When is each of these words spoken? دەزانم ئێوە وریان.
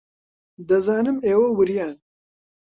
دەزانم 0.69 1.17
ئێوە 1.25 1.47
وریان. 1.57 1.95